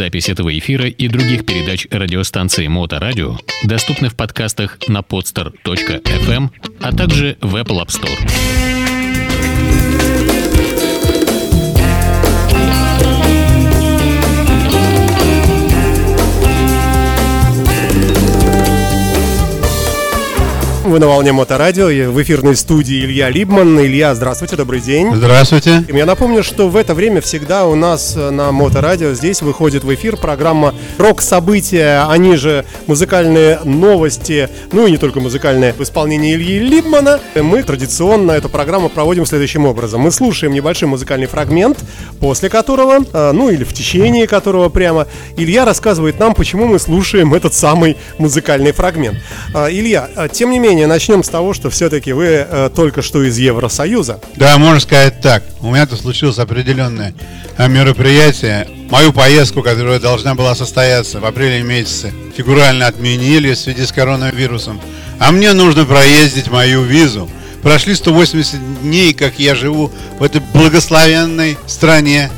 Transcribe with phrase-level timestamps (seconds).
[0.00, 6.48] Запись этого эфира и других передач радиостанции Моторадио доступны в подкастах на podster.fm,
[6.80, 8.89] а также в Apple App Store.
[20.90, 23.78] Вы на волне Моторадио, в эфирной студии Илья Либман.
[23.80, 25.14] Илья, здравствуйте, добрый день.
[25.14, 25.84] Здравствуйте.
[25.88, 29.94] Я напомню, что в это время всегда у нас э, на Моторадио здесь выходит в
[29.94, 36.58] эфир программа «Рок-события», они же музыкальные новости, ну и не только музыкальные, в исполнении Ильи
[36.58, 37.20] Либмана.
[37.36, 40.00] Мы традиционно эту программу проводим следующим образом.
[40.00, 41.78] Мы слушаем небольшой музыкальный фрагмент,
[42.18, 47.32] после которого, э, ну или в течение которого прямо, Илья рассказывает нам, почему мы слушаем
[47.32, 49.18] этот самый музыкальный фрагмент.
[49.54, 53.22] Э, Илья, тем не менее, менее, начнем с того, что все-таки вы э, только что
[53.22, 54.18] из Евросоюза.
[54.36, 55.42] Да, можно сказать так.
[55.60, 57.12] У меня-то случилось определенное
[57.58, 58.66] э, мероприятие.
[58.88, 64.80] Мою поездку, которая должна была состояться в апреле месяце, фигурально отменили в связи с коронавирусом.
[65.18, 67.28] А мне нужно проездить мою визу.
[67.62, 72.30] Прошли 180 дней, как я живу в этой благословенной стране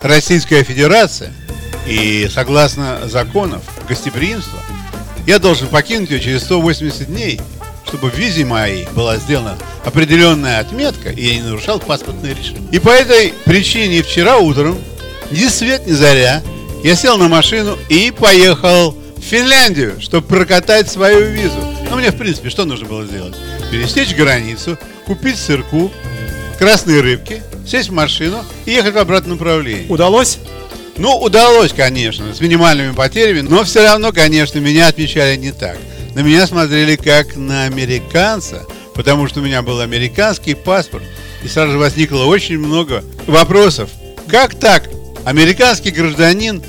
[0.00, 1.32] Российская Федерация.
[1.86, 4.58] И согласно законов гостеприимства,
[5.28, 7.40] я должен покинуть ее через 180 дней
[7.88, 12.68] чтобы в визе моей была сделана определенная отметка, и я не нарушал паспортный режим.
[12.70, 14.78] И по этой причине вчера утром,
[15.30, 16.42] ни свет ни заря,
[16.84, 21.58] я сел на машину и поехал в Финляндию, чтобы прокатать свою визу.
[21.90, 23.34] Ну, мне, в принципе, что нужно было сделать?
[23.70, 25.90] Пересечь границу, купить сырку,
[26.58, 29.86] красные рыбки, сесть в машину и ехать в обратном направлении.
[29.88, 30.38] Удалось?
[30.98, 35.78] Ну, удалось, конечно, с минимальными потерями, но все равно, конечно, меня отмечали не так
[36.18, 41.04] на меня смотрели как на американца, потому что у меня был американский паспорт.
[41.44, 43.88] И сразу же возникло очень много вопросов.
[44.26, 44.90] Как так?
[45.24, 46.60] Американский гражданин,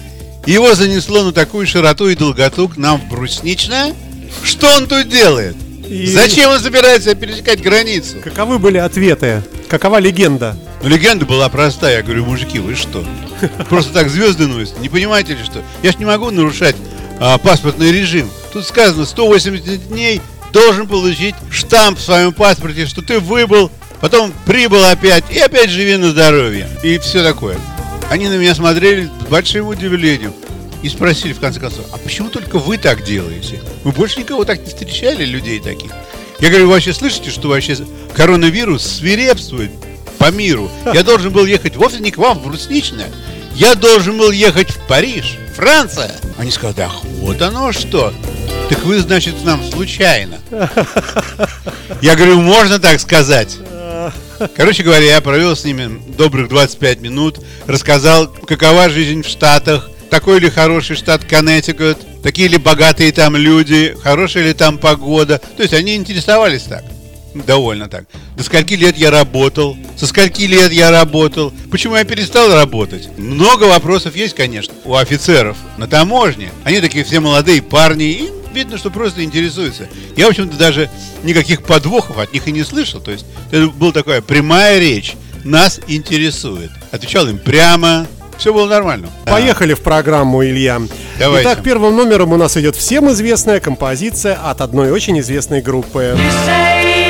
[0.45, 3.95] его занесло на такую широту и долготу к нам в Брусничное?
[4.44, 5.56] Что он тут делает?
[5.89, 6.06] И...
[6.06, 8.18] Зачем он собирается пересекать границу?
[8.24, 9.41] Каковы были ответы?
[9.68, 10.56] Какова легенда?
[10.84, 11.97] Ну, легенда была простая.
[11.97, 13.03] Я говорю, мужики, вы что?
[13.68, 14.79] Просто так звезды носят.
[14.79, 15.63] Не понимаете ли что?
[15.81, 16.75] Я ж не могу нарушать
[17.19, 18.29] а, паспортный режим.
[18.52, 20.22] Тут сказано, 180 дней
[20.52, 23.72] должен получить штамп в своем паспорте, что ты выбыл,
[24.02, 26.68] потом прибыл опять, и опять живи на здоровье.
[26.84, 27.58] И все такое.
[28.10, 30.34] Они на меня смотрели с большим удивлением
[30.82, 33.62] и спросили в конце концов, а почему только вы так делаете?
[33.84, 35.92] Мы больше никого так не встречали, людей таких.
[36.40, 37.78] Я говорю, вы вообще слышите, что вообще
[38.16, 39.72] коронавирус свирепствует
[40.18, 40.72] по миру?
[40.94, 43.10] Я должен был ехать вовсе не к вам в Брусничное,
[43.56, 46.16] я должен был ехать в Париж, Франция.
[46.38, 48.14] Они сказали, ах, вот оно что.
[48.69, 50.40] Так вы, значит, нам случайно.
[52.02, 53.57] Я говорю, можно так сказать?
[54.56, 60.40] Короче говоря, я провел с ними добрых 25 минут, рассказал, какова жизнь в Штатах, такой
[60.40, 65.41] ли хороший штат Коннектикут, такие ли богатые там люди, хорошая ли там погода.
[65.57, 66.84] То есть они интересовались так.
[67.34, 68.06] Довольно так.
[68.36, 69.78] До скольки лет я работал?
[69.96, 71.53] Со скольки лет я работал?
[71.69, 73.09] Почему я перестал работать?
[73.18, 76.50] Много вопросов есть, конечно, у офицеров на таможне.
[76.63, 79.88] Они такие все молодые парни, и видно, что просто интересуются.
[80.16, 80.90] Я, в общем-то, даже
[81.24, 83.02] никаких подвохов от них и не слышал.
[83.02, 85.16] То есть это была такая прямая речь.
[85.44, 86.72] Нас интересует.
[86.92, 88.08] Отвечал им прямо,
[88.40, 89.10] все было нормально.
[89.26, 90.82] Поехали в программу, Илья.
[91.20, 91.50] Давайте.
[91.50, 96.18] Итак, первым номером у нас идет всем известная композиция от одной очень известной группы.
[96.18, 97.09] что может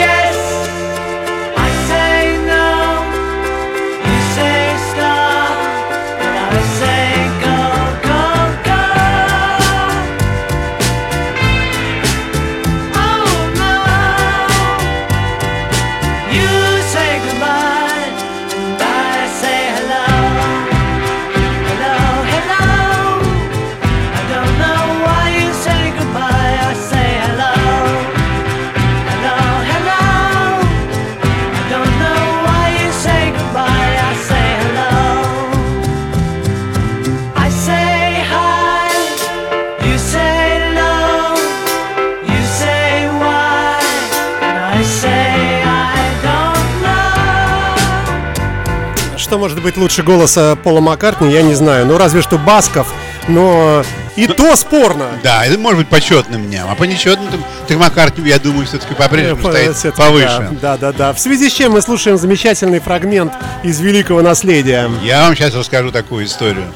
[49.70, 51.86] быть лучше голоса Пола Маккартни, я не знаю.
[51.86, 52.92] Ну, разве что Басков,
[53.28, 53.84] но
[54.16, 55.06] и ну, то спорно.
[55.22, 59.48] Да, это может быть почетным мне, а по нечетным, так Маккартни, я думаю, все-таки по-прежнему
[59.50, 60.50] э, стоит повыше.
[60.60, 61.14] Да, да, да.
[61.14, 63.32] В связи с чем мы слушаем замечательный фрагмент
[63.62, 64.90] из «Великого наследия».
[65.04, 66.74] Я вам сейчас расскажу такую историю,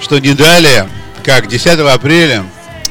[0.00, 0.88] что не далее,
[1.22, 2.42] как 10 апреля,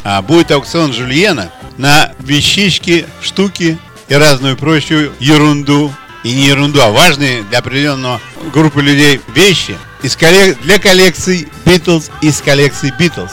[0.06, 3.78] а, будет аукцион Жульена на вещички, штуки
[4.08, 5.92] и разную прочую ерунду
[6.25, 8.19] и не ерунду, а важные для определенного
[8.51, 10.60] группы людей вещи из коллек...
[10.63, 13.30] для коллекций Beatles из коллекции Beatles.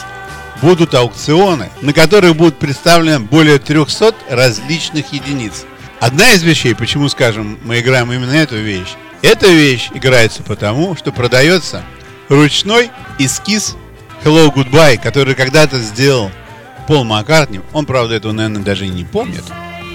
[0.60, 5.64] Будут аукционы, на которых будут представлены более 300 различных единиц.
[6.00, 11.12] Одна из вещей, почему, скажем, мы играем именно эту вещь, эта вещь играется потому, что
[11.12, 11.82] продается
[12.28, 13.74] ручной эскиз
[14.22, 16.30] Hello Goodbye, который когда-то сделал
[16.86, 17.62] Пол Маккартни.
[17.72, 19.44] Он, правда, этого, наверное, даже и не помнит,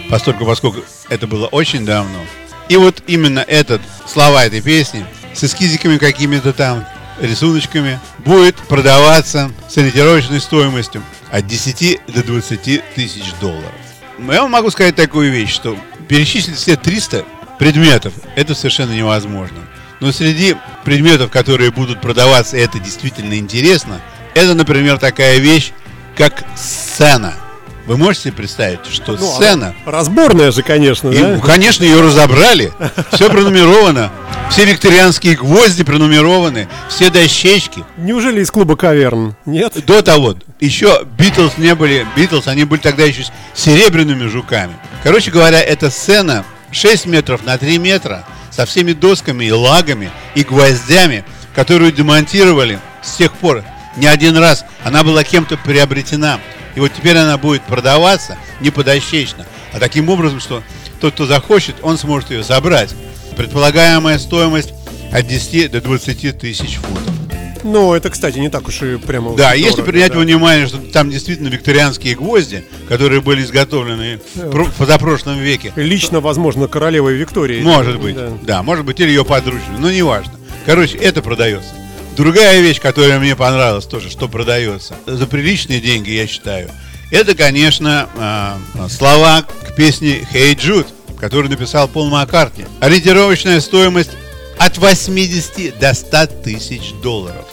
[0.10, 0.80] поскольку, поскольку
[1.10, 2.20] это было очень давно.
[2.70, 6.86] И вот именно этот, слова этой песни с эскизиками какими-то там,
[7.22, 13.72] рисуночками, будет продаваться с ориентировочной стоимостью от 10 до 20 тысяч долларов.
[14.20, 15.78] Я вам могу сказать такую вещь, что
[16.08, 17.26] перечислить все 300
[17.60, 19.58] предметов, это совершенно невозможно.
[20.00, 24.00] Но среди предметов, которые будут продаваться, это действительно интересно,
[24.36, 25.72] это, например, такая вещь,
[26.16, 27.34] как сцена–
[27.88, 29.74] вы можете представить, что ну, сцена...
[29.86, 31.40] Разборная же, конечно, и, да?
[31.40, 32.74] Конечно, ее разобрали.
[33.14, 34.12] Все пронумеровано.
[34.52, 36.68] Все викторианские гвозди пронумерованы.
[36.90, 37.86] Все дощечки.
[37.96, 39.36] Неужели из клуба Каверн?
[39.46, 39.86] Нет?
[39.86, 40.36] До того.
[40.60, 42.06] Еще Битлз не были...
[42.18, 43.24] Битлз, они были тогда еще
[43.54, 44.74] серебряными жуками.
[45.02, 50.44] Короче говоря, эта сцена 6 метров на 3 метра со всеми досками и лагами и
[50.44, 51.24] гвоздями,
[51.56, 53.64] которую демонтировали с тех пор
[53.96, 54.66] не один раз.
[54.84, 56.40] Она была кем-то приобретена.
[56.78, 60.62] И вот теперь она будет продаваться не подощечно, а таким образом, что
[61.02, 62.92] тот, кто захочет, он сможет ее забрать.
[63.36, 64.74] Предполагаемая стоимость
[65.12, 67.16] от 10 до 20 тысяч фунтов.
[67.64, 70.20] Ну, это, кстати, не так уж и прямо Да, дорого, если принять да.
[70.20, 75.74] во внимание, что там действительно викторианские гвозди, которые были изготовлены в позапрошлом веке.
[75.76, 77.60] Лично, возможно, королевой Виктории.
[77.60, 80.34] Может быть, да, да может быть, или ее подручной, но неважно.
[80.68, 81.72] Короче, это продается.
[82.18, 86.72] Другая вещь, которая мне понравилась тоже, что продается за приличные деньги, я считаю,
[87.12, 90.88] это, конечно, э, слова к песне «Hey Jude»,
[91.20, 92.66] которую написал Пол Маккартни.
[92.80, 94.10] Ориентировочная стоимость
[94.58, 97.46] от 80 до 100 тысяч долларов.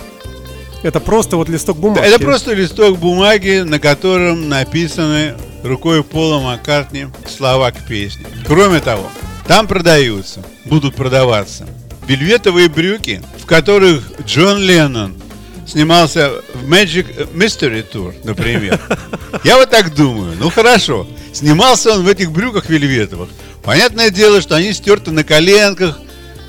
[0.82, 2.06] Это просто вот листок бумаги?
[2.06, 8.25] это просто листок бумаги, на котором написаны рукой Пола Маккартни слова к песне.
[8.46, 9.10] Кроме того,
[9.46, 11.67] там продаются, будут продаваться
[12.06, 15.15] вельветовые брюки, в которых Джон Леннон
[15.67, 18.81] снимался в Magic Mystery Tour, например.
[19.45, 20.37] Я вот так думаю.
[20.39, 21.06] Ну хорошо.
[21.33, 23.29] Снимался он в этих брюках вельветовых.
[23.62, 25.99] Понятное дело, что они стерты на коленках.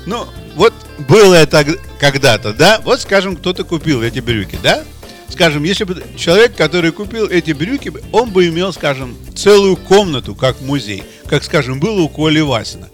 [0.04, 0.74] Ну, вот
[1.08, 1.64] было это
[1.98, 2.80] когда-то, да?
[2.84, 4.84] Вот, скажем, кто-то купил эти брюки, да?
[5.28, 10.60] Скажем, если бы человек, который купил эти брюки, он бы имел, скажем, целую комнату, как
[10.60, 12.88] музей, как, скажем, было у Коли Васина.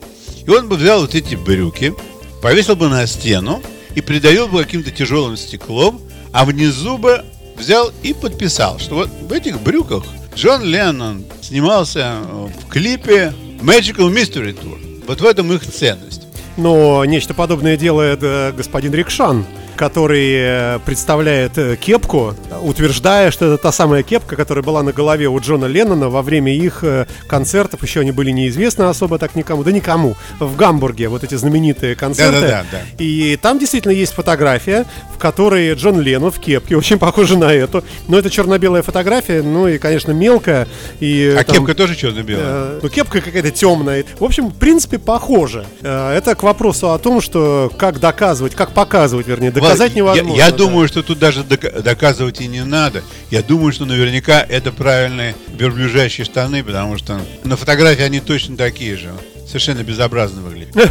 [0.47, 1.94] И он бы взял вот эти брюки,
[2.42, 3.62] повесил бы на стену
[3.94, 6.00] и придавил бы каким-то тяжелым стеклом,
[6.32, 7.24] а внизу бы
[7.56, 10.04] взял и подписал, что вот в этих брюках
[10.34, 15.04] Джон Леннон снимался э, в клипе Magical Mystery Tour.
[15.06, 16.22] Вот в этом их ценность.
[16.56, 19.46] Но нечто подобное делает э, господин Рикшан
[19.76, 25.28] который э, представляет э, кепку, утверждая, что это та самая кепка, которая была на голове
[25.28, 27.82] у Джона Леннона во время их э, концертов.
[27.82, 30.16] Еще они были неизвестны особо так никому, да никому.
[30.38, 32.40] В Гамбурге вот эти знаменитые концерты.
[32.40, 32.78] Да, да, да, да.
[32.98, 37.84] И там действительно есть фотография, в которой Джон Леннон в кепке, очень похожа на эту.
[38.08, 40.68] Но это черно-белая фотография, ну и, конечно, мелкая.
[41.00, 42.46] И, а там, кепка тоже черно-белая?
[42.46, 44.04] Э, ну, кепка какая-то темная.
[44.18, 45.64] В общем, в принципе, похоже.
[45.82, 50.37] Э, это к вопросу о том, что как доказывать, как показывать, вернее, доказать невозможно.
[50.37, 50.56] Я, я да.
[50.56, 53.03] думаю, что тут даже доказывать и не надо.
[53.31, 58.97] Я думаю, что наверняка это правильные верблюжащие штаны, потому что на фотографии они точно такие
[58.97, 59.11] же
[59.52, 60.75] совершенно безобразно выглядит.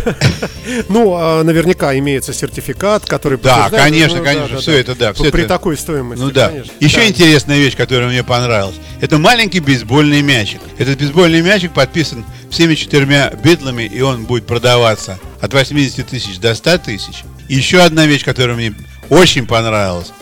[0.89, 5.13] Ну, а наверняка имеется сертификат, который Да, конечно, ну, конечно, все это, да.
[5.13, 6.53] При такой стоимости, Ну да.
[6.79, 8.75] Еще интересная вещь, которая мне понравилась.
[9.01, 10.61] Это маленький бейсбольный мячик.
[10.77, 16.53] Этот бейсбольный мячик подписан всеми четырьмя битлами, и он будет продаваться от 80 тысяч до
[16.53, 17.23] 100 тысяч.
[17.51, 18.73] Еще одна вещь, которая мне
[19.09, 20.13] очень понравилась.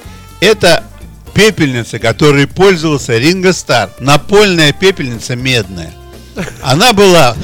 [0.42, 0.84] Это
[1.36, 3.92] пепельница, которой пользовался Ринго Стар.
[4.00, 5.94] Напольная пепельница медная.
[6.64, 7.38] Она была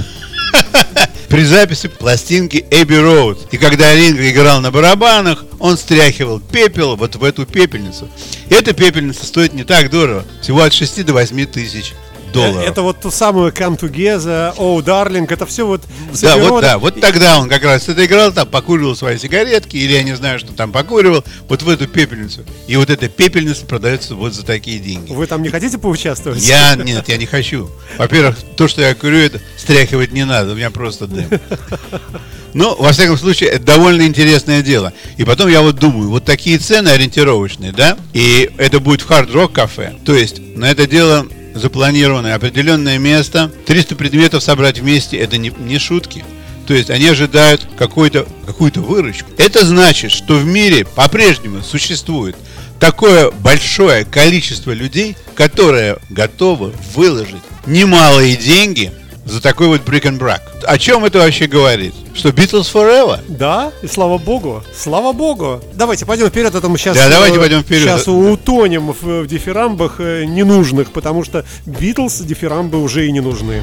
[1.29, 3.53] при записи пластинки Эбби Роуд.
[3.53, 8.09] И когда Ринго играл на барабанах, он стряхивал пепел вот в эту пепельницу.
[8.49, 11.93] Эта пепельница стоит не так дорого, всего от 6 до 8 тысяч
[12.35, 12.69] долларов.
[12.69, 15.81] Это вот ту самую Come Together, Oh Darling, это все вот
[16.21, 19.93] Да, вот да, вот тогда он как раз это играл, там покуривал свои сигаретки, или
[19.93, 22.45] я не знаю, что там покуривал, вот в эту пепельницу.
[22.67, 25.11] И вот эта пепельница продается вот за такие деньги.
[25.11, 26.41] Вы там не хотите поучаствовать?
[26.41, 27.69] Я, нет, я не хочу.
[27.97, 31.27] Во-первых, то, что я курю, это стряхивать не надо, у меня просто дым.
[32.55, 34.93] Ну, во всяком случае, это довольно интересное дело.
[35.17, 37.97] И потом я вот думаю, вот такие цены ориентировочные, да?
[38.13, 39.93] И это будет в хард-рок кафе.
[40.05, 45.79] То есть на это дело запланированное определенное место, 300 предметов собрать вместе, это не, не
[45.79, 46.23] шутки.
[46.67, 49.29] То есть они ожидают какую-то какую-то выручку.
[49.37, 52.35] Это значит, что в мире по-прежнему существует
[52.79, 58.91] такое большое количество людей, которые готовы выложить немалые деньги
[59.25, 60.41] за такой вот брик and брак.
[60.63, 61.93] О чем это вообще говорит?
[62.13, 63.19] Что Beatles Forever?
[63.27, 65.61] Да, и слава богу, слава богу.
[65.73, 66.95] Давайте пойдем вперед, а то мы сейчас...
[66.95, 67.83] Да, давайте пойдем вперед.
[67.83, 73.61] Сейчас утонем в, в дифирамбах э, ненужных, потому что Битлз дифирамбы уже и не нужны.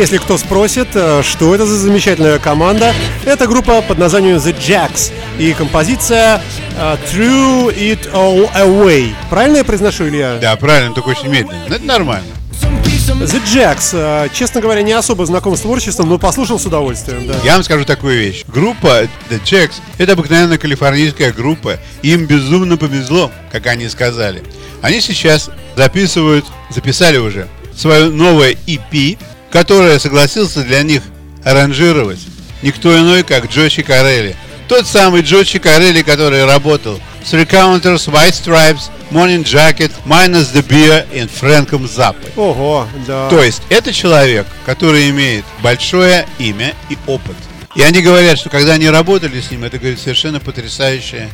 [0.00, 2.94] Если кто спросит, э, что это за замечательная команда,
[3.26, 6.40] это группа под названием The Jacks и композиция
[6.78, 9.14] э, Threw It All Away.
[9.28, 10.38] Правильно я произношу, Илья?
[10.40, 11.66] Да, правильно, только очень медленно.
[11.68, 12.26] Но это нормально.
[12.60, 13.90] The Jacks.
[13.92, 17.34] э, Честно говоря, не особо знаком с творчеством, но послушал с удовольствием, да.
[17.44, 18.44] Я вам скажу такую вещь.
[18.48, 21.78] Группа The Jacks– это обыкновенная калифорнийская группа.
[22.00, 24.42] Им безумно повезло, как они сказали.
[24.80, 29.18] Они сейчас записывают, записали уже свое новое EP,
[29.50, 31.02] которое согласился для них
[31.44, 32.20] аранжировать
[32.62, 34.36] никто иной, как Джо Чикарелли.
[34.68, 40.66] Тот самый Джо Чикарелли, который работал с Three Counters, White Stripes, Morning Jacket, Minus the
[40.66, 42.30] Beer и Фрэнком Заппой.
[42.36, 43.28] Ого, да.
[43.28, 47.36] То есть это человек, который имеет большое имя и опыт.
[47.74, 51.28] И они говорят, что когда они работали с ним, это, говорит, совершенно потрясающая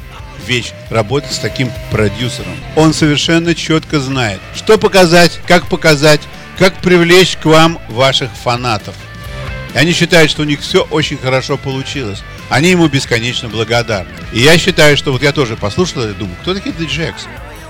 [0.46, 2.56] вещь работать с таким продюсером.
[2.76, 6.20] Он совершенно четко знает, что показать, как показать,
[6.58, 8.94] как привлечь к вам ваших фанатов.
[9.75, 12.22] И они считают, что у них все очень хорошо получилось.
[12.48, 14.10] Они ему бесконечно благодарны.
[14.32, 17.26] И я считаю, что вот я тоже послушал и думаю, кто такие The Jacks?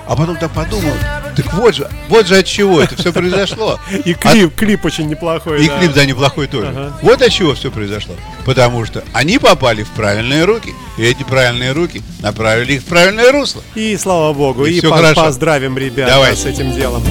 [0.06, 0.92] А потом так подумал,
[1.34, 3.80] так вот же, вот же от чего это все произошло.
[4.04, 5.64] И клип, клип очень неплохой.
[5.64, 5.78] И да.
[5.78, 6.68] клип, да, неплохой тоже.
[6.68, 6.96] Ага.
[7.02, 8.14] Вот от чего все произошло.
[8.44, 10.72] Потому что они попали в правильные руки.
[10.96, 13.62] И эти правильные руки направили их в правильное русло.
[13.74, 16.36] И слава богу, И и, по- поздравим ребят Давай.
[16.36, 17.02] с этим делом.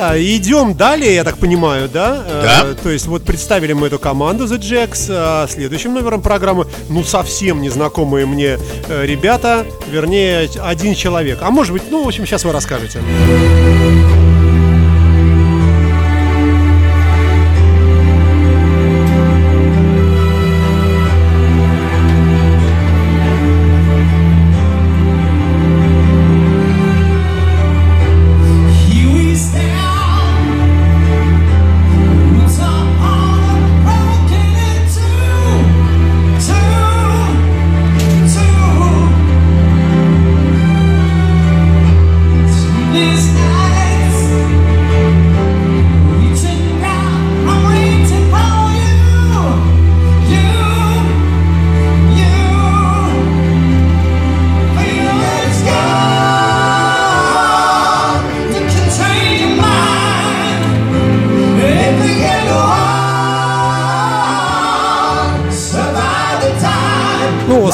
[0.00, 2.24] А, идем далее, я так понимаю, да?
[2.26, 2.62] Да.
[2.64, 7.04] Э, то есть вот представили мы эту команду The Jacks, а следующим номером программы, ну
[7.04, 8.56] совсем незнакомые мне
[8.88, 11.40] э, ребята, вернее один человек.
[11.42, 13.00] А может быть, ну в общем сейчас вы расскажете.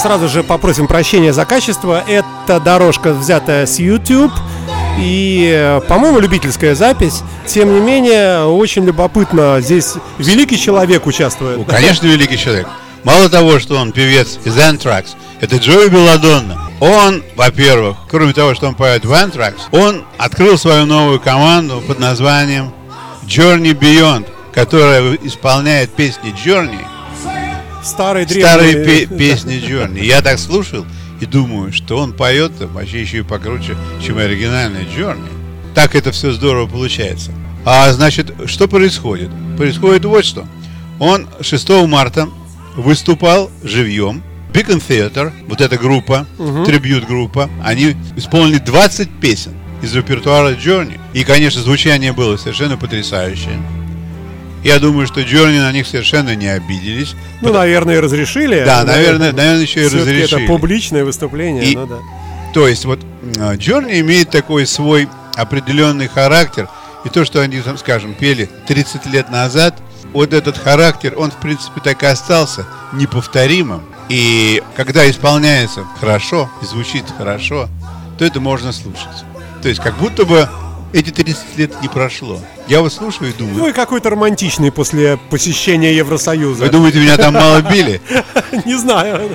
[0.07, 2.01] Сразу же попросим прощения за качество.
[2.07, 4.31] Это дорожка взятая с YouTube.
[5.01, 7.23] И, по-моему, любительская запись.
[7.45, 9.61] Тем не менее, очень любопытно.
[9.61, 11.59] Здесь великий человек участвует.
[11.59, 12.69] Ну, конечно, великий человек.
[13.03, 15.09] Мало того, что он певец из Anthrax,
[15.41, 16.57] это Джои Белладонна.
[16.79, 21.99] Он, во-первых, кроме того, что он поет в Anthrax, он открыл свою новую команду под
[21.99, 22.73] названием
[23.27, 26.85] Journey Beyond, которая исполняет песни Journey,
[27.87, 28.27] Старые
[28.85, 29.07] древний.
[29.07, 30.05] пе- песни Journey.
[30.05, 30.85] Я так слушал
[31.21, 35.29] и думаю, что он поет там вообще еще и покруче, чем оригинальная Journey.
[35.75, 37.33] Так это все здорово получается.
[37.65, 39.31] А значит, что происходит?
[39.57, 40.47] Происходит вот что.
[40.99, 42.29] Он 6 марта
[42.77, 44.23] выступал живьем.
[44.53, 46.27] Beacon Theater, вот эта группа,
[46.65, 49.53] трибют-группа, они исполнили 20 песен
[49.83, 50.99] из репертуара Journey.
[51.13, 53.59] И, конечно, звучание было совершенно потрясающее.
[54.67, 57.15] Я думаю, что Journey на них совершенно не обиделись.
[57.41, 58.65] Ну, наверное, и разрешили.
[58.65, 60.25] Да, наверное, наверное, еще и разрешили.
[60.25, 61.99] Это публичное выступление, И- ну да.
[62.53, 63.01] То есть вот
[63.57, 66.69] Джорни имеет такой свой определенный характер.
[67.05, 69.77] И то, что они, скажем, пели 30 лет назад,
[70.13, 73.83] вот этот характер, он, в принципе, так и остался неповторимым.
[74.09, 77.69] И когда исполняется хорошо и звучит хорошо,
[78.19, 79.25] то это можно слушать.
[79.63, 80.49] То есть как будто бы
[80.93, 82.41] эти 30 лет не прошло.
[82.69, 86.65] Я вот слушаю и думаю, Ну и какой-то романтичный после посещения Евросоюза.
[86.65, 88.01] вы думаете, меня там мало били?
[88.65, 89.31] Не знаю.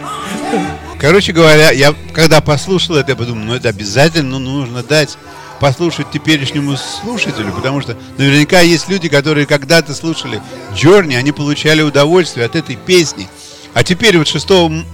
[1.00, 5.17] Короче говоря, я когда послушал это, я подумал, ну это обязательно нужно дать
[5.59, 10.41] послушать теперешнему слушателю, потому что наверняка есть люди, которые когда-то слушали
[10.75, 13.27] Джорни, они получали удовольствие от этой песни.
[13.73, 14.47] А теперь вот 6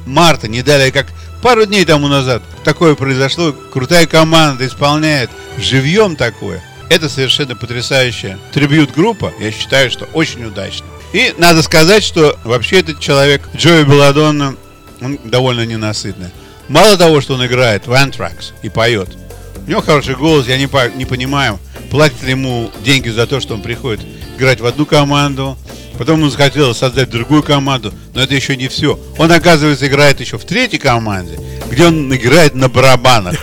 [0.06, 1.08] марта, не далее как
[1.42, 6.62] пару дней тому назад, такое произошло, крутая команда исполняет живьем такое.
[6.90, 10.86] Это совершенно потрясающая трибют-группа, я считаю, что очень удачно.
[11.14, 14.56] И надо сказать, что вообще этот человек, Джои Белладонна,
[15.02, 16.30] он довольно ненасытный.
[16.68, 19.10] Мало того, что он играет в Anthrax и поет,
[19.66, 21.60] у него хороший голос, я не, по- не понимаю,
[21.92, 24.06] платят ли ему деньги за то, что он приходит
[24.38, 25.58] играть в одну команду,
[25.98, 29.00] потом он захотел создать другую команду, но это еще не все.
[29.18, 31.40] Он, оказывается, играет еще в третьей команде,
[31.70, 33.36] где он играет на барабанах.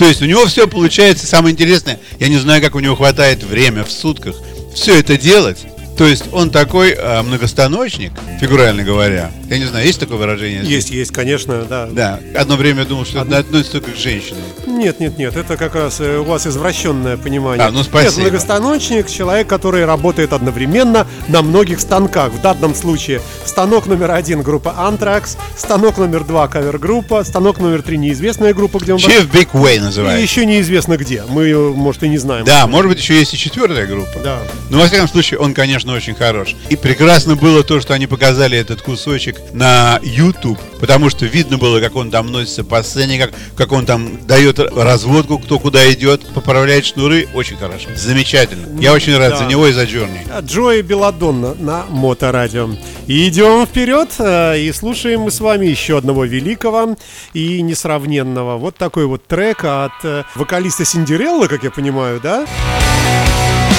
[0.00, 3.42] То есть у него все получается, самое интересное, я не знаю, как у него хватает
[3.42, 4.34] время в сутках
[4.74, 5.58] все это делать.
[5.96, 9.30] То есть он такой э, многостаночник, фигурально говоря.
[9.48, 10.62] Я не знаю, есть такое выражение?
[10.62, 10.72] здесь?
[10.72, 11.86] Есть, есть, конечно, да.
[11.90, 14.40] Да, одно время я думал, что это относится только к женщинам.
[14.66, 17.66] Нет, нет, нет, это как раз э, у вас извращенное понимание.
[17.66, 18.12] А, ну, спасибо.
[18.12, 22.32] Нет, многостаночник, человек, который работает одновременно на многих станках.
[22.32, 27.98] В данном случае станок номер один группа Anthrax, станок номер два кавер-группа, станок номер три
[27.98, 28.98] неизвестная группа, где он...
[29.00, 30.22] Chief Big Way И называется.
[30.22, 31.24] еще неизвестно где.
[31.28, 32.44] Мы, может, и не знаем.
[32.46, 34.18] Да, может быть, еще есть и четвертая группа.
[34.24, 34.38] Да.
[34.70, 36.54] Но, во всяком случае, он, конечно, очень хорош.
[36.68, 41.80] И прекрасно было то, что они показали этот кусочек на YouTube, потому что видно было,
[41.80, 46.26] как он там носится по сцене, как, как он там дает разводку, кто куда идет,
[46.34, 47.28] поправляет шнуры.
[47.34, 47.88] Очень хорошо.
[47.96, 48.80] Замечательно.
[48.80, 49.36] Я очень рад Да.
[49.38, 50.26] за него и за Джорни.
[50.42, 52.70] Джои Беладонна на Моторадио.
[53.06, 56.96] Идем вперед э, и слушаем мы с вами еще одного великого
[57.34, 58.56] и несравненного.
[58.56, 62.46] Вот такой вот трек от э, вокалиста Синдереллы, как я понимаю, да?
[62.46, 63.69] Black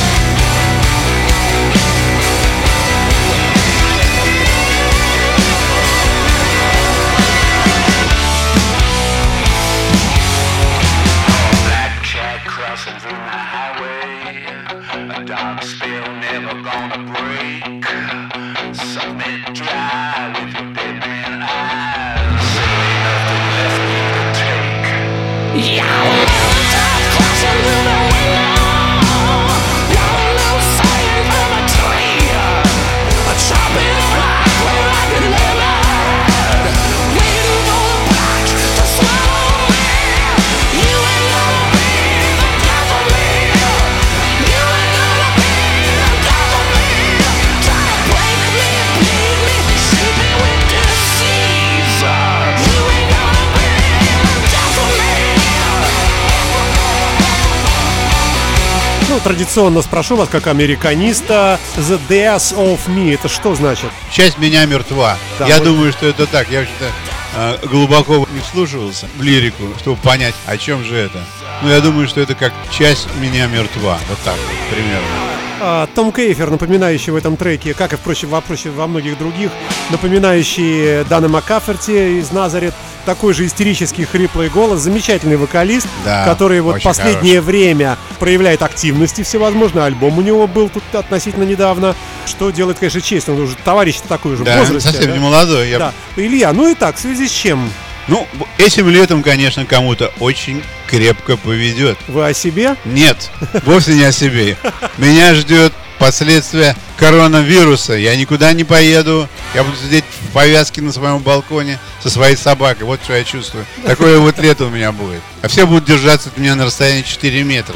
[59.23, 63.89] традиционно спрошу вас, как американиста, The Death of Me, это что значит?
[64.11, 65.17] Часть меня мертва.
[65.39, 66.49] Да, Я вот- думаю, что это так.
[66.49, 66.91] Я вообще-то
[67.35, 71.23] э, глубоко не вслушивался в лирику, чтобы понять, о чем же это.
[71.61, 73.97] Но я думаю, что это как часть меня мертва.
[74.09, 75.30] Вот так вот, примерно.
[75.63, 79.51] А, Том Кейфер, напоминающий в этом треке, как и, впрочем, во, впрочем, во многих других,
[79.91, 82.73] напоминающий Дана Маккаферти из Назарет,
[83.05, 89.85] такой же истерический хриплый голос, замечательный вокалист, Да, который вот последнее время проявляет активности всевозможные.
[89.85, 91.95] Альбом у него был тут относительно недавно,
[92.25, 93.29] что делает, конечно, честь.
[93.29, 94.89] Он уже товарищ такой уже в Да, возрасте.
[94.89, 95.13] совсем да?
[95.13, 95.69] не молодой.
[95.69, 95.93] Я Да.
[96.15, 97.69] Илья, ну и так, в связи с чем?
[98.11, 101.97] Ну, этим летом, конечно, кому-то очень крепко поведет.
[102.09, 102.75] Вы о себе?
[102.83, 103.31] Нет,
[103.63, 104.57] вовсе не о себе.
[104.97, 107.93] Меня ждет последствия коронавируса.
[107.93, 109.29] Я никуда не поеду.
[109.53, 112.85] Я буду сидеть в повязке на своем балконе со своей собакой.
[112.85, 113.65] Вот что я чувствую.
[113.85, 115.21] Такое вот лето у меня будет.
[115.43, 117.75] А все будут держаться от меня на расстоянии 4 метра.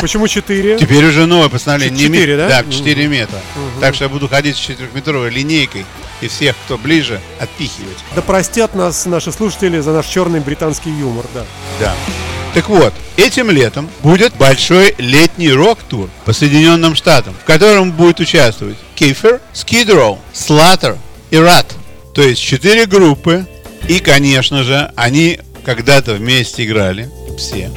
[0.00, 0.78] Почему 4?
[0.78, 2.08] Теперь уже новое постановление.
[2.08, 2.62] Не Четыре, ме- да?
[2.62, 3.38] Да, 4 метра.
[3.80, 5.84] Так что я буду ходить с 4-метровой линейкой
[6.22, 7.98] и всех, кто ближе, отпихивать.
[8.14, 11.44] Да простят нас наши слушатели за наш черный британский юмор, да.
[11.78, 11.94] Да.
[12.56, 18.78] Так вот, этим летом будет большой летний рок-тур по Соединенным Штатам, в котором будет участвовать
[18.96, 19.38] Skid
[19.88, 20.96] Row, Slatter
[21.30, 21.66] и Rat.
[22.14, 23.44] То есть четыре группы.
[23.88, 27.70] И, конечно же, они когда-то вместе играли, все,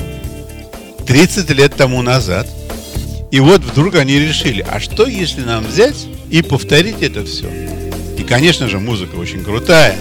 [1.06, 2.48] 30 лет тому назад.
[3.32, 7.50] И вот вдруг они решили, а что если нам взять и повторить это все?
[8.18, 9.98] И, конечно же, музыка очень крутая.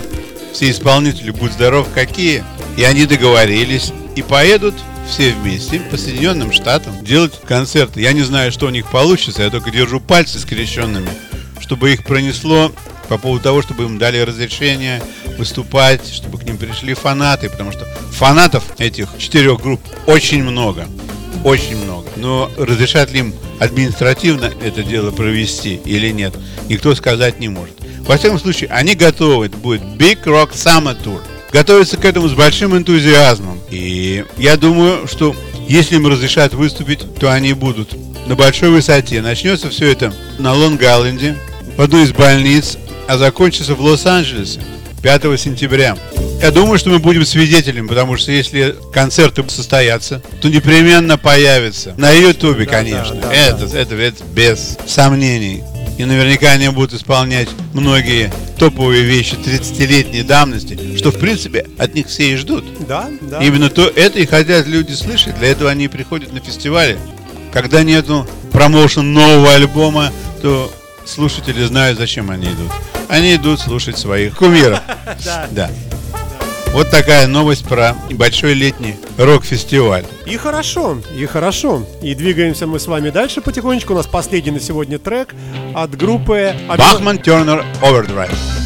[0.52, 2.44] Все исполнители, будь здоров, какие.
[2.76, 4.74] И они договорились и поедут
[5.08, 8.00] все вместе по Соединенным Штатам делать концерты.
[8.00, 11.10] Я не знаю, что у них получится, я только держу пальцы скрещенными,
[11.60, 12.72] чтобы их пронесло
[13.08, 15.00] по поводу того, чтобы им дали разрешение
[15.38, 20.88] выступать, чтобы к ним пришли фанаты, потому что фанатов этих четырех групп очень много.
[21.44, 22.08] Очень много.
[22.16, 26.34] Но разрешат ли им административно это дело провести или нет,
[26.68, 27.76] никто сказать не может.
[28.00, 29.46] Во всяком случае, они готовы.
[29.46, 31.20] Это будет Big Rock Summer Tour.
[31.52, 33.58] Готовятся к этому с большим энтузиазмом.
[33.70, 35.34] И я думаю, что
[35.68, 37.94] если им разрешат выступить, то они будут
[38.26, 39.22] на большой высоте.
[39.22, 41.36] Начнется все это на Лонг-Айленде,
[41.76, 44.60] в одной из больниц, а закончится в Лос-Анджелесе
[45.02, 45.96] 5 сентября.
[46.40, 51.94] Я думаю, что мы будем свидетелями, потому что если концерты состоятся, то непременно появится.
[51.96, 53.14] На Ютубе, конечно.
[53.16, 55.62] да, да, это, это, это без сомнений.
[55.98, 62.06] И наверняка они будут исполнять многие топовые вещи 30-летней давности, что в принципе от них
[62.06, 62.64] все и ждут.
[62.86, 63.42] Да, да.
[63.42, 65.36] Именно то это и хотят люди слышать.
[65.38, 66.96] Для этого они приходят на фестивали.
[67.52, 70.72] Когда нету промоушен нового альбома, то
[71.04, 72.70] слушатели знают, зачем они идут.
[73.08, 74.80] Они идут слушать своих кумиров.
[75.50, 75.68] Да.
[76.72, 80.04] Вот такая новость про большой летний рок-фестиваль.
[80.26, 81.84] И хорошо, и хорошо.
[82.02, 83.94] И двигаемся мы с вами дальше потихонечку.
[83.94, 85.34] У нас последний на сегодня трек
[85.74, 86.54] от группы...
[86.68, 88.57] Бахман Тернер Овердрайв.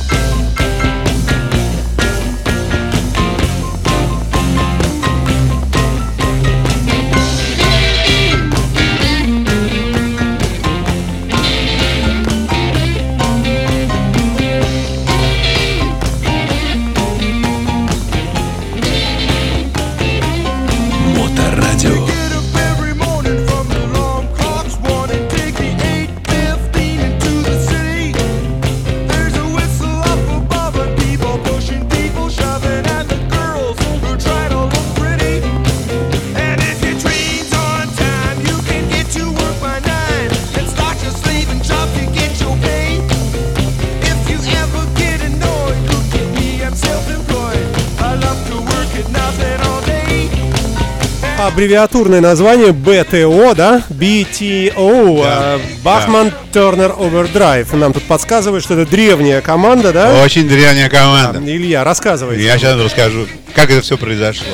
[51.47, 53.83] Аббревиатурное название БТО, да?
[53.91, 55.23] BTO.
[55.23, 57.73] Да, э, Бахман Тернер Овердрайв.
[57.73, 60.23] Нам тут подсказывают, что это древняя команда, да?
[60.23, 61.41] Очень древняя команда.
[61.45, 62.41] Илья, рассказывай.
[62.41, 64.47] Я сейчас расскажу, как это все произошло.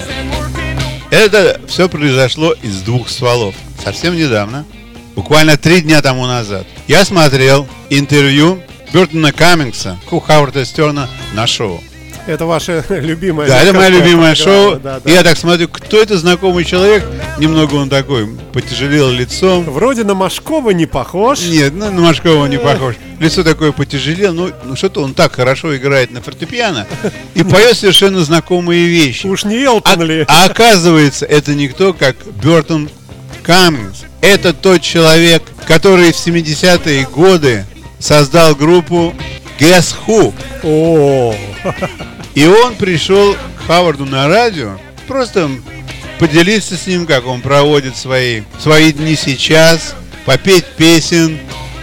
[1.11, 3.55] Это все произошло из двух стволов.
[3.85, 4.65] Совсем недавно,
[5.15, 8.61] буквально три дня тому назад, я смотрел интервью
[8.93, 11.83] Бертона Каммингса, у Хауарда Стерна на шоу.
[12.29, 13.49] Это ваше любимое.
[13.49, 14.77] Да, это мое любимое шоу.
[14.77, 15.11] да, да.
[15.11, 17.03] Я так смотрю, кто это знакомый человек.
[17.39, 19.65] Немного он такой потяжелел лицом.
[19.65, 21.41] Вроде на Машкова не похож.
[21.41, 22.97] Нет, ну, на Машкова не похож.
[23.19, 24.35] Лицо такое потяжелел.
[24.35, 26.87] Ну, ну что-то он так хорошо играет на фортепиано
[27.35, 29.27] и поет совершенно знакомые вещи.
[29.27, 30.25] Уж не Элтон А, ли?
[30.29, 32.91] а оказывается, это никто, как Бертон
[33.43, 34.01] Каммингс.
[34.21, 37.65] Это тот человек, который в 70-е годы
[37.99, 39.15] создал группу
[39.59, 40.35] Guess Who.
[40.65, 41.35] О,
[42.39, 45.51] И он пришел к Хаварду на радио, просто
[46.21, 51.37] поделиться с ним, как он проводит свои, свои дни сейчас, попеть песен.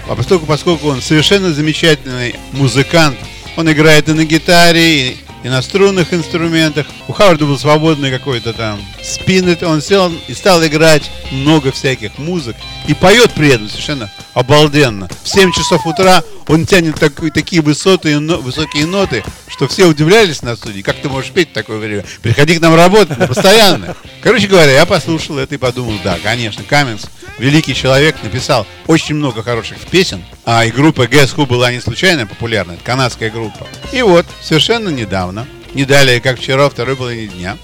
[0.08, 3.18] А поскольку, поскольку он совершенно замечательный музыкант,
[3.58, 6.88] он играет и на гитаре, и, и на струнных инструментах.
[7.10, 12.18] У Хаварда был свободный какой-то там спин, это он сел и стал играть много всяких
[12.18, 12.56] музык.
[12.88, 15.08] И поет при этом совершенно обалденно.
[15.24, 20.42] В 7 часов утра он тянет такой- такие высоты, но- высокие ноты, что все удивлялись
[20.42, 20.82] на студии.
[20.82, 22.06] Как ты можешь петь в такое время?
[22.22, 23.96] Приходи к нам работать постоянно.
[24.22, 27.06] Короче говоря, я послушал это и подумал, да, конечно, Каменс,
[27.38, 30.24] великий человек, написал очень много хороших песен.
[30.46, 33.68] А и группа Guess Who была не случайно популярна, это канадская группа.
[33.92, 37.58] И вот, совершенно недавно, не далее, как вчера, второй половине дня,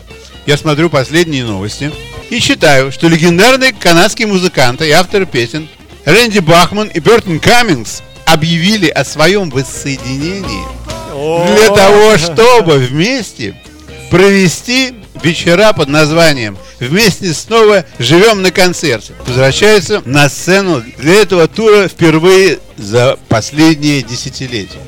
[0.45, 1.91] я смотрю последние новости
[2.29, 5.67] и читаю, что легендарные канадские музыканты и авторы песен
[6.05, 10.65] Рэнди Бахман и Бертон Каммингс объявили о своем воссоединении
[11.55, 13.55] для того, чтобы вместе
[14.09, 19.13] провести вечера под названием «Вместе снова живем на концерте».
[19.27, 24.79] Возвращаются на сцену для этого тура впервые за последние десятилетия.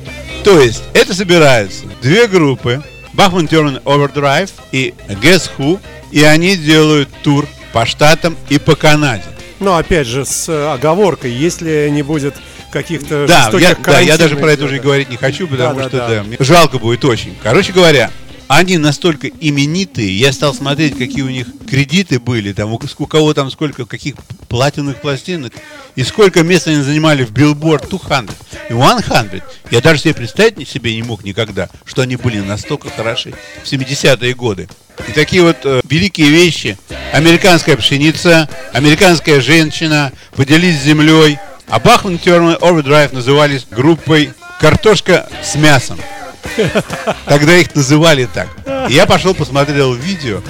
[0.42, 2.82] То есть это собираются две группы
[3.14, 9.24] Бахман Терн Overdrive и Guess Who, и они делают тур по штатам и по Канаде.
[9.60, 12.34] Ну, опять же, с э, оговоркой, если не будет
[12.72, 15.88] каких-то Да, я, да, я даже про это уже говорить не хочу, потому Да, да,
[15.88, 16.08] что да.
[16.08, 17.36] да, мне жалко будет очень.
[17.40, 18.10] Короче говоря,
[18.56, 23.34] они настолько именитые, я стал смотреть, какие у них кредиты были, там, у, у кого
[23.34, 24.16] там сколько, каких
[24.48, 25.52] платиновых пластинок,
[25.96, 28.32] и сколько мест они занимали в Billboard 200
[28.70, 29.42] и 100.
[29.70, 33.66] Я даже себе представить не- себе не мог никогда, что они были настолько хороши в
[33.72, 34.68] 70-е годы.
[35.08, 36.78] И такие вот э, великие вещи.
[37.12, 41.38] Американская пшеница, американская женщина, поделись землей.
[41.68, 45.98] А Бахман Термин Overdrive назывались группой «Картошка с мясом».
[47.26, 48.48] Тогда их называли так.
[48.88, 50.40] Я пошел посмотрел видео.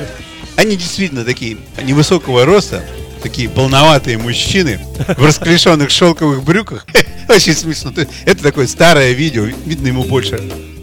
[0.56, 2.84] Они действительно такие невысокого роста,
[3.22, 4.78] такие полноватые мужчины
[5.16, 6.86] в расклешенных шелковых брюках.
[7.28, 7.92] Очень смешно.
[8.24, 9.44] Это такое старое видео.
[9.44, 10.40] Видно ему больше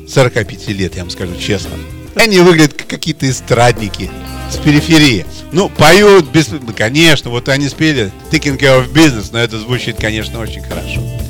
[0.10, 1.72] 45 лет, я вам скажу честно.
[2.16, 4.10] Они выглядят как какие-то эстрадники
[4.52, 5.26] с периферии.
[5.52, 6.50] Ну, поют без...
[6.50, 11.21] ну, Конечно, вот они спели Care of Business, но это звучит, конечно, очень хорошо.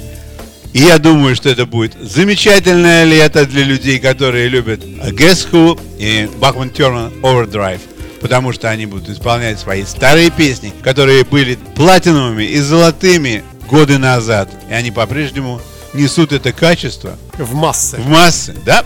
[0.73, 6.29] И я думаю, что это будет замечательное лето для людей, которые любят Guess Who и
[6.39, 7.81] Bachman Turner Overdrive.
[8.21, 14.49] Потому что они будут исполнять свои старые песни, которые были платиновыми и золотыми годы назад.
[14.69, 15.60] И они по-прежнему
[15.93, 17.97] несут это качество В массы.
[17.97, 18.86] в массы, да?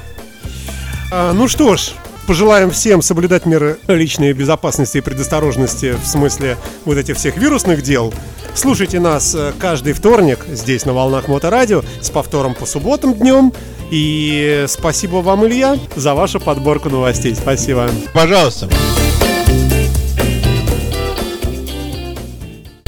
[1.12, 1.90] А, ну что ж,
[2.28, 8.14] пожелаем всем соблюдать меры личной безопасности и предосторожности в смысле вот этих всех вирусных дел.
[8.54, 13.54] Слушайте нас э, каждый вторник здесь на волнах Моторадио с повтором по субботам днем.
[13.92, 17.36] И спасибо вам, Илья, за вашу подборку новостей.
[17.36, 17.90] Спасибо.
[18.14, 18.70] Пожалуйста.